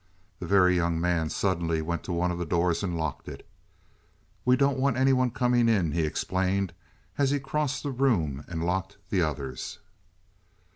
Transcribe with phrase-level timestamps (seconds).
[0.39, 3.47] The Very Young Man suddenly went to one of the doors and locked it.
[4.45, 6.73] "We don't want any one coming in," he explained
[7.19, 9.77] as he crossed the room and locked the others.